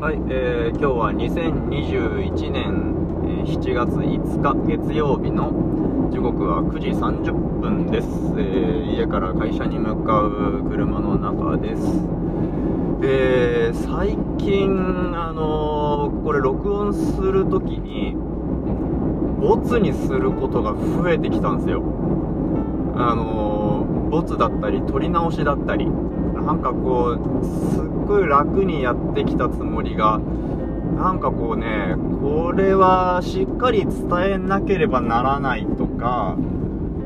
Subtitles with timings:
[0.00, 2.94] はい、えー、今日は2021年、
[3.44, 5.50] 7月5日月曜日の
[6.10, 8.08] 時刻は9時30分です、
[8.38, 11.82] えー家から会社に向かう車の中です。
[13.02, 18.14] えー最近あのーこれ録音するときに
[19.38, 21.82] ボツにすることが増えてきたんですよ。
[22.96, 25.86] あのボツだったり撮り直しだったり。
[26.40, 27.44] なんかこう
[27.74, 30.20] すっごい楽にやってきたつもりが
[30.96, 33.94] なんかこうねこれはしっかり伝
[34.34, 36.36] えなければならないとか、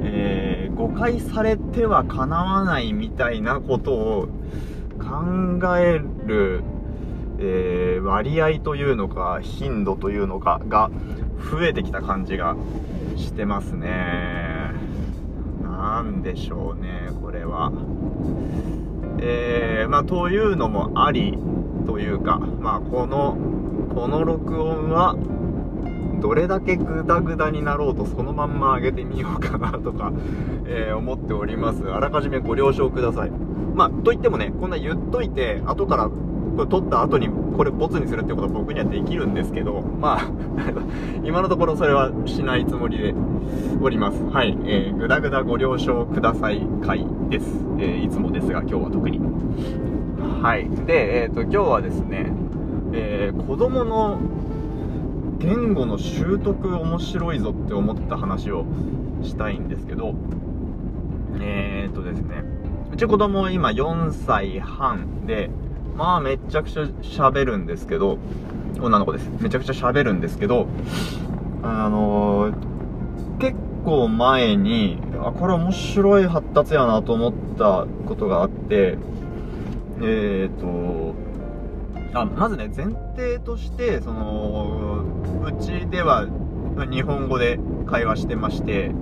[0.02, 4.28] えー誤解されてはかなわないみたいなことを
[4.98, 6.64] 考える、
[7.38, 10.90] えー割合というのか頻度というのかが
[11.50, 12.56] 増えてきた感じが
[13.16, 14.72] してますね。
[15.62, 17.72] なんでしょうねこれは。
[19.26, 21.38] えーまあというのもあり
[21.86, 23.36] というかまあこの
[23.94, 25.16] この録音は
[26.20, 30.10] どれだけグダグダになろうとそのまんま上げてみようかなとか、
[30.66, 31.84] えー思っております。
[31.90, 33.30] あらかじめご了承ください。
[33.74, 36.10] まあといってもねこんな言っといて後から
[36.56, 40.30] これ撮った後にこれボツにするってことは僕にはできるんですけどまあ
[41.24, 43.14] 今のところそれはしないつもりで
[43.80, 44.22] おります。
[44.24, 49.20] はい、えー、グダグダご了承ください回です、えーいつもですが今日は特に。
[50.42, 50.68] はい。
[50.86, 52.32] でえっ、と今日はですね、
[52.92, 54.18] えー子供の
[55.38, 58.64] 言語の習得面白いぞって思った話を
[59.22, 60.14] したいんですけど
[61.40, 62.44] えー、っとですね
[62.92, 65.50] うち子供今4歳半で
[65.96, 68.18] まあめっちゃくちゃ喋るんですけど
[68.80, 69.30] 女の子です。
[69.40, 70.66] めちゃくちゃ喋るんですけど
[71.62, 72.74] あのー
[73.38, 78.96] 結構前にあこれ面白い発達やなと思ったことがあって
[80.00, 80.58] えー、っ
[82.12, 82.86] とあまずね前
[83.16, 85.04] 提としてその
[85.44, 86.26] うちでは
[86.90, 88.92] 日本語で会話してまして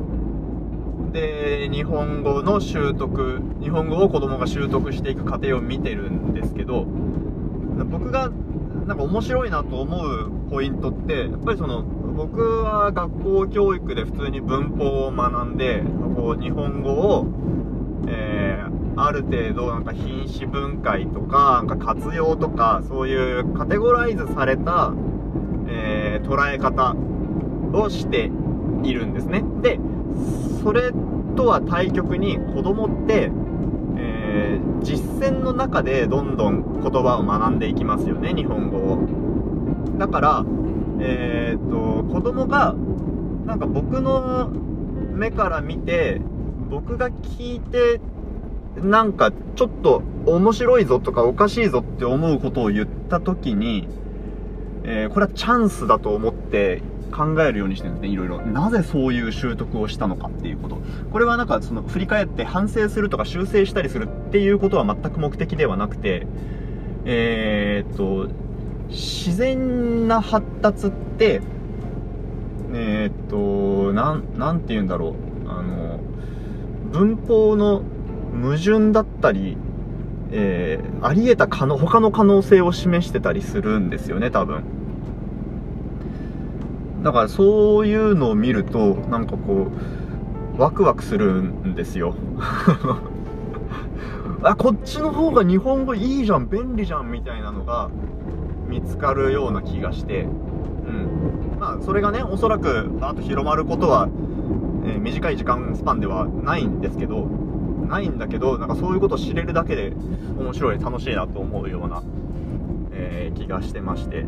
[1.12, 8.30] で日本語の習得日本語を子供が習得していく過程を見てるんですけど僕が
[8.86, 15.82] なんか面白いなと思うポイントってやっぱりその僕は学校教育で普通に文法を学んで
[16.16, 17.26] こう日本語を、
[18.08, 24.92] えーある程度なんか品詞分解とかなんか活用とかそういうカテゴライズされた、
[25.66, 26.94] えー捉え方
[27.72, 28.30] をして
[28.82, 29.42] いるんですね。
[29.62, 29.80] で
[30.62, 30.92] それ
[31.36, 33.30] とは対極に子供って、
[33.96, 38.98] えー実践の中でどんどん言葉を学んでいきますよね日本語を。
[39.96, 40.44] だから
[41.00, 42.74] えーっと子供が
[43.46, 46.20] なんか僕の目から見て
[46.68, 48.00] 僕が聞いて
[48.80, 53.86] なんかちょっと面白いぞとかおかしいぞって思うことを言った時に、
[54.82, 58.40] えーこれはチャンスだと思って考えるようにしてるんですねいろいろ。
[58.40, 60.78] なぜそういう習得をしたのかっていうこと。
[61.12, 66.26] これはなんかその振り返って反省するとか修正したりするっていうことは全く目的ではなくて
[67.04, 68.28] えーっと
[68.88, 71.40] 自然な発達って
[72.74, 75.14] えーっとなんなんて言うんだろ
[75.46, 75.50] う。
[75.50, 76.00] あの
[76.90, 77.82] 文法の
[78.42, 79.56] 矛盾だったり、
[80.30, 84.62] えーあり得た可能他の可能性を示してたりするんですよね多分。
[87.02, 89.68] だからそういうのを見るとなんかこ
[90.56, 92.14] うワクワクするんですよ。
[94.44, 97.90] あこっちの方が日本語いいじゃん便利じゃんみたいなのが
[98.68, 100.22] 見つかるような気がして。
[100.22, 101.58] うん。
[101.60, 104.08] まあそれがねおそらくあと広まることは、
[104.84, 107.26] えー短い時間スパンではないんですけど
[107.88, 109.92] ないんだけどなんかそういうことを知れるだけで
[110.38, 112.02] 面白い楽しいなと思うような、
[112.92, 114.24] えー気がしてまして、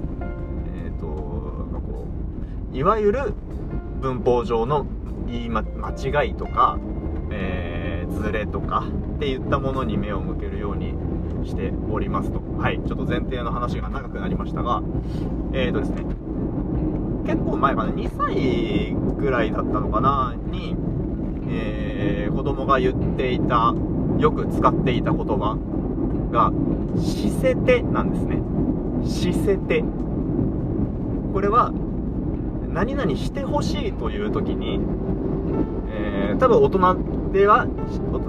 [2.74, 3.32] いわゆる
[4.00, 4.86] 文法上の
[5.28, 6.78] 言い、間違いとか、
[7.30, 8.84] えーズレとか
[9.16, 10.94] っていったものに目を向けるように
[11.44, 12.40] しておりますと。
[12.58, 14.82] はいちょっと前提の話が長くなりましたが
[15.52, 16.04] えっ、とですね
[17.26, 20.76] 結構前かな2歳ぐらいだったのかなに、
[21.48, 23.72] えー子供が言っていた
[24.18, 25.56] よく使っていた言葉
[26.30, 26.52] が
[27.00, 28.42] 「しせて」なんですね
[29.06, 29.84] 「しせて」
[31.32, 31.72] これは
[32.74, 34.80] 何々してほしいという時に、
[35.90, 36.78] えー多分大人
[37.32, 37.64] では
[38.12, 38.28] 大人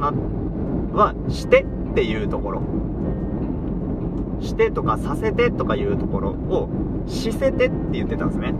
[0.95, 2.61] は「して」っていうところ
[4.39, 6.69] 「して」とか「させて」とかいうところを
[7.07, 8.53] 「しせて」って言ってたんですね。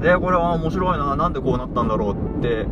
[0.00, 1.14] でこれは面白いな。
[1.16, 2.66] なんでこうなったんだろうって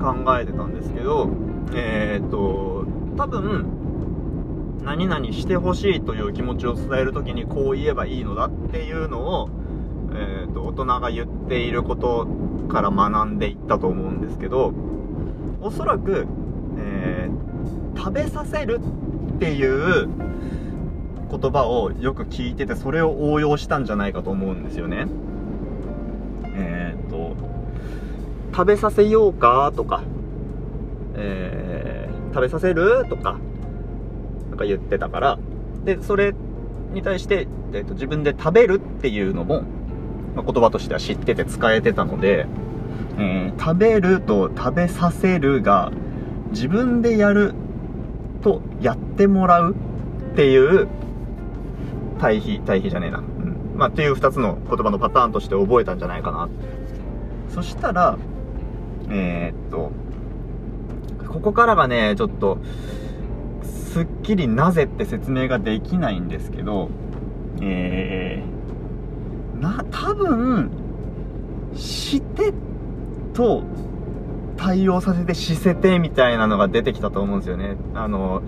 [0.00, 1.28] 考えてたんですけど
[1.74, 2.86] えーっと
[3.18, 3.66] 多分
[4.82, 9.48] 何々してほしいという気持ちを伝える時にこう言えばいいのだっていうのを、
[10.14, 12.26] えーと、大人が言っていること
[12.68, 14.72] から学んでいったと思うんですけど
[15.60, 16.26] おそらく、
[16.78, 18.80] えー、食べさせる
[19.36, 20.08] っていう
[21.30, 25.06] 言葉をよく聞いててそれを応用したんじゃないかと思うんですよね。
[26.54, 27.34] え、ー、と
[28.52, 30.02] 食べさせようかとか、
[31.16, 33.38] えー、食べさせるとか
[34.50, 35.38] なんか言ってたから
[35.84, 36.34] でそれ
[36.92, 39.64] に対して、えーと、自分で食べるっていうのも、
[40.34, 42.46] まあ、言葉としては知ってて使えてたので、
[43.18, 45.92] えー、食べると食べさせるが
[46.50, 47.54] 自分でやる
[48.42, 49.74] とやってもらう
[50.32, 50.88] っていう
[52.20, 53.74] 対比対比じゃねえな、うん。
[53.76, 56.48] まあ、っていう2つの言葉のパターンとして覚えたんじゃないかな。
[57.48, 58.18] そしたら
[59.10, 59.92] えー、っと
[61.28, 62.58] ここからがねちょっと
[63.62, 66.90] すっきりなぜって説明ができないんですけど
[67.60, 68.53] えー、
[69.64, 70.70] な多分
[71.74, 72.52] して
[73.32, 73.62] と
[74.56, 77.76] 対応させてしせてみたいなのが出てきたと思うんですよね。
[77.94, 78.42] あの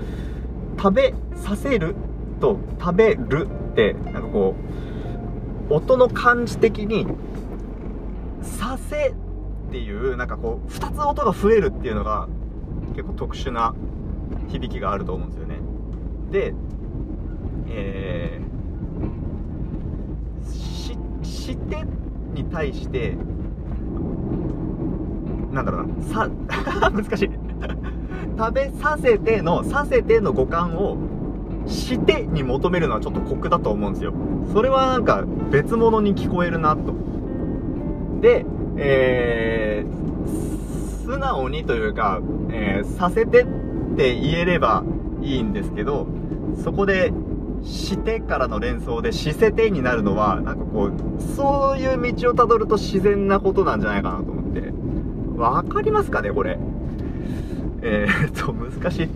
[0.79, 1.95] 食べさせる
[2.41, 4.55] と食べるってなんかこ
[5.71, 7.07] う音の感じ的に
[8.43, 9.15] させっ
[9.71, 12.29] ていうなんかこう2つ音が増えるっていうのが
[12.95, 13.75] 結構特殊な
[14.49, 15.57] 響きがあると思うんですよね。
[16.31, 16.55] で
[17.69, 18.46] えー、
[21.27, 21.85] して
[22.35, 23.17] に対して
[25.53, 26.31] なんだろうなさ
[26.91, 27.31] 難しい。
[28.39, 30.99] 食べさせてのさせての五感を
[31.67, 34.13] してに求めるのはちょっと酷だと思うんですよ。
[34.53, 36.95] それはなんか別物に聞こえるなと。
[38.21, 38.45] で
[38.79, 42.21] えー、素直にというか、
[42.51, 43.47] えー、させてっ
[43.97, 44.85] て言えれば
[45.23, 46.07] いいんですけど
[46.63, 47.13] そこで
[47.67, 50.93] してからの連想でしせてになるのはなんかこう
[51.37, 54.73] そういう道をたどると自然なことなんじゃないかなと思って。
[55.37, 56.59] わかりますかねこれ。
[57.83, 59.05] えー、っと難しい。
[59.05, 59.09] う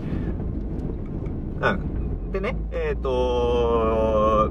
[1.72, 2.32] ん。
[2.32, 4.50] でね、えっ、と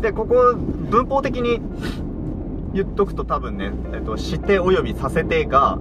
[0.00, 1.60] で、ここ、文法的に
[2.74, 5.78] 言っとくと多分ね、えっ、と、しておよびさせてが、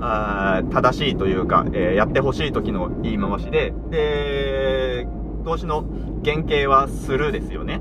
[0.00, 5.06] あ正しいというか、えー、やってほしい時の言い回しで、で、
[5.44, 5.84] 動詞の
[6.24, 7.80] 原型はするですよね。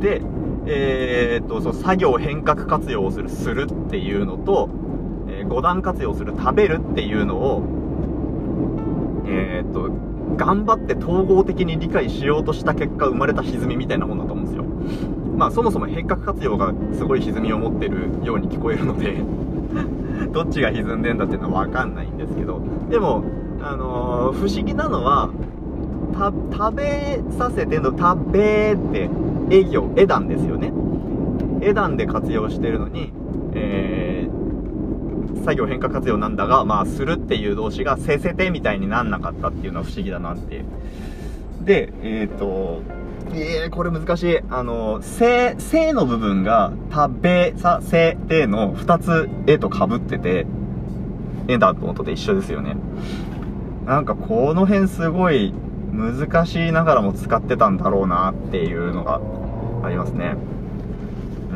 [0.00, 0.20] で、
[0.66, 4.68] えー、っと、そう、作業変革活用をする、するっていうのと、
[5.28, 7.62] えー、五段活用する、食べるっていうのを、
[9.26, 9.90] えー、っと、
[10.36, 14.64] 頑張って統合的に理解しようとした結果生まれた歪みみたいなもんだと思うんですよ。
[15.36, 19.16] まあそもそも変革活用がすごい歪みを持ってるように聞こえるので
[20.32, 22.60] どっちが歪んでんだっていうのはわかんないんですけど、
[22.90, 23.22] でも、
[23.66, 25.30] あのー、不思議なのは、
[26.52, 29.08] 食べさせての食べって、
[29.50, 30.70] 営業、エダンですよね。
[31.62, 33.10] エダンで活用してるのに、
[33.54, 40.64] えー、作業変化活用なんだが、まあ、するっていう動詞がせせてみたいになんなかったっていうのは不思議だなっていう。
[41.62, 42.82] で、えっ、ー、と、
[43.32, 44.38] えー、これ難しい。
[44.50, 50.46] あの、せ、せの部分が、食べさせての二つ絵と被ってて、
[51.48, 52.76] 絵だと音で一緒ですよね。
[53.86, 55.52] なんかこの辺すごい
[55.92, 59.20] 難しいながらも使ってたんだろうなっていうのが
[59.84, 60.36] ありますね。
[61.50, 61.54] う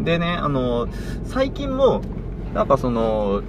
[0.00, 0.04] ん。
[0.04, 0.88] でね、あの、
[1.24, 2.02] 最近も、
[2.54, 3.42] なんかその、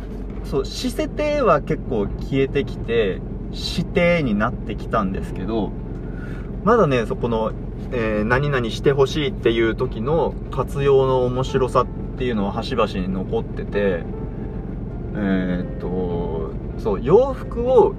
[0.43, 3.21] そう、しせては結構消えてきて、
[3.53, 5.71] してになってきたんですけど、
[6.63, 7.51] まだね、そこの、
[7.91, 14.03] えー、何々してほしいっていう時の活用の面白さっていうのは端々に残ってて、
[15.15, 15.87] えー、っと、
[16.81, 17.93] そう、洋服を、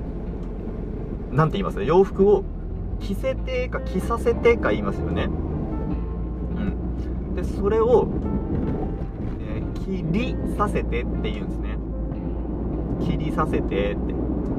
[1.30, 2.44] なんて言います洋服を
[3.00, 5.24] 着せてか着させてか言いますよね。
[5.24, 5.28] う
[6.60, 7.34] ん。
[7.34, 8.08] で、それを、
[9.40, 11.76] え切りさせてって言うんですね
[13.00, 14.14] 切りさせてって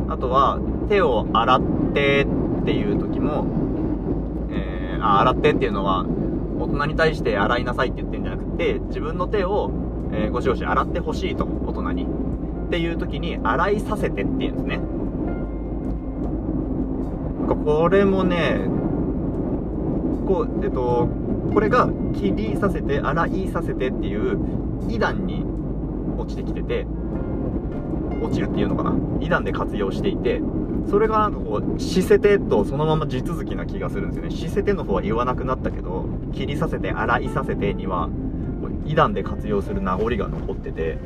[0.10, 1.62] あとは手を洗っ
[1.94, 2.27] て
[2.62, 3.46] っていう時も、
[4.51, 6.06] えー、あ洗ってっていうのは
[6.60, 9.72] 大人に対して洗いなさいって言ってるんじゃなくて自分の手を、
[10.12, 11.46] えー、ゴシゴシ洗ってほしいと
[12.74, 14.80] っていう時に洗いさせてって言うんですね
[17.63, 18.62] これもね
[20.25, 21.08] こうえっと
[21.53, 24.39] これが切りさせて洗いさせてっていう
[24.88, 25.46] 2段に
[26.18, 26.88] 落ちてきてて
[28.24, 30.42] 落ちるっていうのかな2段で活用していて
[30.89, 34.32] それがなんかこう、しせてとそのまま地続きな気がするんですよね。
[34.32, 38.10] しせての方は言わなくなったけど、切りさせて、洗いさせてには、
[38.84, 40.98] 2段で活用する名残が残ってて、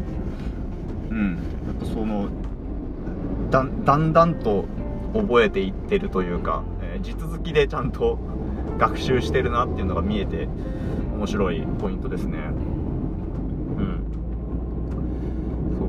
[1.12, 1.57] うん。
[1.84, 2.30] その、
[3.50, 4.66] だんだんと
[5.14, 8.20] 覚えていってるというか、えー、地続きでちゃんと
[8.78, 10.48] 学習してるなっていうのが見えて
[11.16, 12.38] 面白いポイントですね。
[13.78, 14.00] うん。
[15.78, 15.86] そ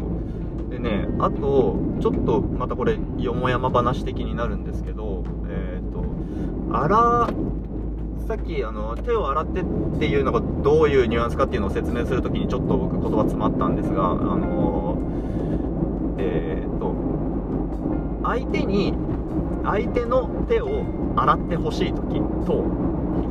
[0.69, 0.71] う。
[0.71, 6.05] でねあとちょっとまたこれよもやま話的になるんですけどえっ、ー、と
[6.75, 7.29] 洗
[8.27, 9.65] さっきあの手を洗ってっ
[9.99, 14.78] ていうのがどういうニュアンスかっていうのを説明するときにちょっと僕言葉詰まったんですがあの
[16.19, 16.95] えっ、ー、と
[18.25, 18.95] 相手に
[19.65, 20.85] 相手の手を
[21.17, 22.65] 洗ってほしい時と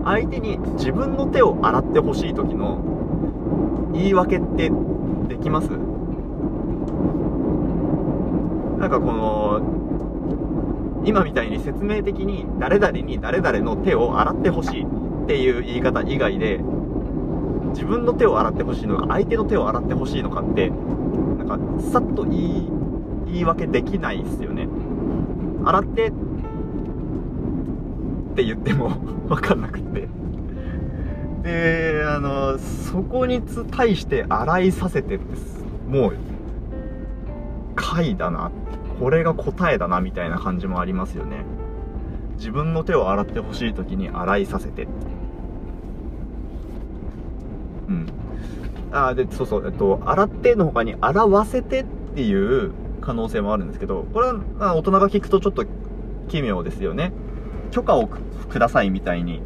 [0.03, 4.71] 相手に自分の手を洗ってほしい時の言い訳って
[5.27, 5.69] できます？
[8.79, 14.87] なんかこの今みたいに説明的に誰々に誰々の手を洗ってほしいっ
[15.25, 16.59] ていう言い方以外で
[17.69, 20.71] 自分の手を洗ってほしいのか相手の手を洗ってほしいのかって
[21.47, 22.67] なんかさっと言い
[23.27, 24.67] 言い訳できないですよね。
[25.63, 26.11] 洗ってっ
[28.35, 28.89] て言っても
[29.29, 30.07] 分かんなくて。
[31.43, 35.25] であのそこに対して洗いさせてって
[35.87, 36.13] もう
[37.75, 38.51] 回だな
[38.99, 41.45] これが答えだなみたいな感じもありますよね。
[42.37, 44.83] 自分の手を洗ってほしい時に洗いさせて。
[44.83, 45.16] うん
[48.91, 55.65] あでそうそうえっと洗っての他に洗わせてっていう可能性もあるんですけどこれは大人が聞くとちょっと
[56.29, 57.13] 奇妙ですよね。
[57.71, 59.41] 許可をくださいみたいに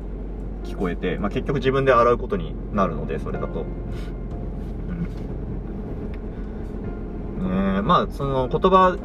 [0.63, 3.65] 聞こえて、まあ、結局自分で洗うことになるのでそれだと。
[7.39, 7.75] うん。
[7.75, 8.98] ねまあその言葉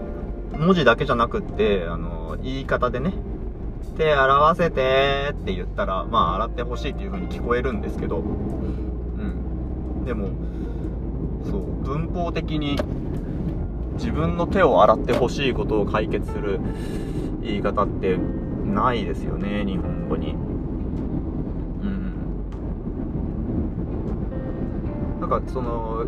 [0.58, 3.12] 文字だけじゃなくって、あの、言い方でね、
[3.96, 8.22] 手洗わせてって言ったら、まあ、洗ってほしいっていう風に聞こえるんですけど、
[10.06, 10.28] でも、
[11.44, 12.78] そう、文法的に
[13.94, 16.60] 自分の手を洗ってほしいことを解決する
[17.42, 18.16] 言い方って
[18.64, 20.34] ないですよね、日本語に。
[20.34, 20.36] う
[21.86, 22.14] ん。
[25.20, 26.06] なんか、その、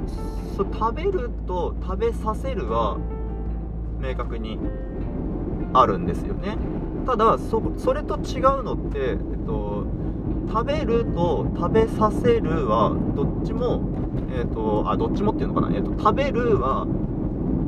[0.56, 2.98] 食べると食べさせるは、
[4.00, 4.60] 明確に
[5.72, 6.56] あるんですよね
[7.04, 9.86] ただそそれと違うのって、えっと、
[10.50, 13.82] 食べると食べさせるはどっちも、
[14.36, 16.86] えっと、あどっちもっていうのかな、えっと、食べるは、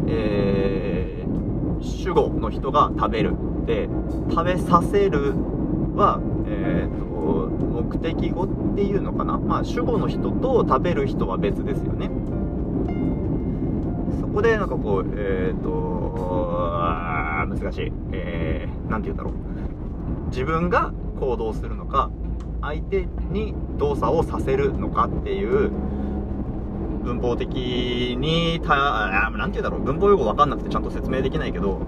[0.09, 3.35] えー、主語の人が食べる。
[3.67, 3.89] で
[4.31, 5.35] 食べさせる
[5.95, 7.11] は、えーと
[7.81, 12.11] 目的語っていうのかな、まあ、主語の人と食べる人は別ですよね。
[14.21, 15.91] そこでなんかこうえっ、ー、と
[17.49, 17.93] 難しい。
[18.13, 19.35] えー、て言うんだろう。
[20.29, 22.11] 自分が行動するのか
[22.63, 25.71] 相手に動作をさせるのかっていう
[27.05, 27.49] 文法的
[28.19, 29.81] にた何て言うんだろう。
[29.81, 31.81] 文法用語分かんなくてちゃんと説明できないけど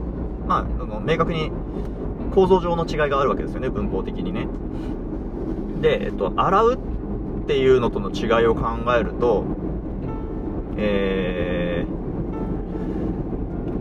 [0.47, 1.51] まああの明確に
[2.35, 3.69] 構造上の違いがあるわけですよね。
[3.69, 4.49] 文法的にね。
[5.81, 8.63] で、えっと、洗うっていうのとの違いを考
[8.97, 9.45] えると
[10.77, 12.03] えー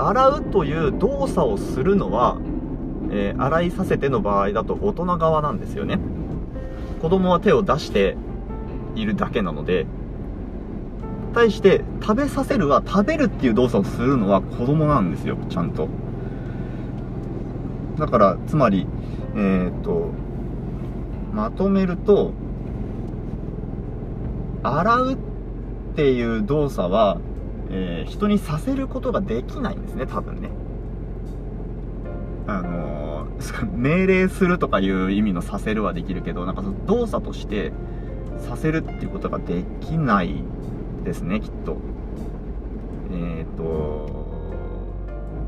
[0.03, 2.39] 洗うという動作をするのは、
[3.11, 5.99] えー、洗いさせての場合だと大人側なんですよね。
[7.01, 8.15] 子供は手を出して
[8.95, 9.85] いるだけなので
[11.33, 15.87] 対して食べさせるは食べるっていう動作をするのは子供なんですよちゃんと
[17.97, 18.87] だからつまり
[19.35, 20.11] えー、っと
[21.33, 22.33] まとめると
[24.63, 25.17] 洗うっ
[25.95, 27.19] ていう動作は
[27.73, 30.49] えー、人にさせることができないんですね、多分ね。
[32.47, 32.90] あの、
[33.73, 37.71] 命令するとかいう意味のさせるはできるけど、なんかその動作として
[38.39, 40.43] させるっていうことができない
[41.03, 41.77] ですね、きっと。
[43.11, 44.25] えっ、ー、と、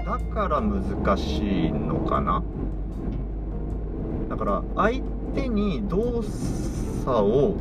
[0.05, 2.43] だから難しいのかな。
[4.29, 5.01] だから相
[5.35, 7.57] 手に動作を、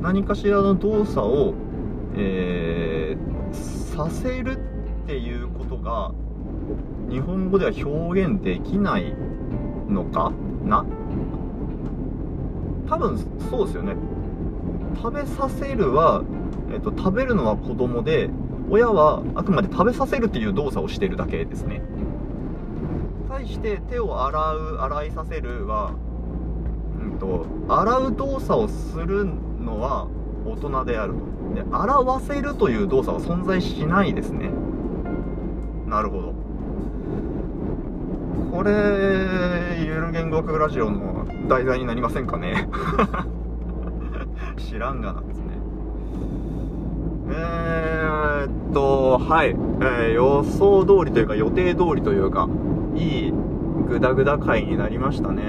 [0.00, 1.54] 何かしらの動作を、
[2.16, 3.54] えー、
[3.96, 4.58] させる
[5.04, 6.12] っていうことが
[7.10, 9.14] 日本語では表現できない
[9.92, 10.32] のか
[10.64, 10.84] な？
[12.88, 13.18] 多分
[13.50, 13.94] そうですよね。
[14.96, 16.22] 食べさせるは、
[16.72, 18.28] えっと、食べるのは子供で
[18.70, 21.82] 親はあくまで食べさせるっていう動作をしてるだけですね。
[23.28, 25.92] 対して手を洗う洗いさせるは、
[27.00, 30.06] うんと、洗う動作をするのは
[30.44, 31.32] 大人であると。
[31.54, 34.50] で表せるという動作は存在しないですね。
[35.86, 36.34] なるほど。
[38.50, 38.70] これ
[40.32, 42.66] 語学ラジオの題材になりませんかね？
[44.56, 45.44] 知らんがなんですね
[47.28, 52.48] えー、っとはい、えー、予想通りというか予定通りというか
[52.94, 53.32] いい
[53.90, 55.42] グダグダ回になりましたね。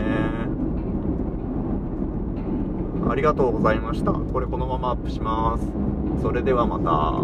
[3.10, 4.12] ありがとうございました。
[4.12, 5.66] これこのままアップします。
[6.22, 7.22] それではまた。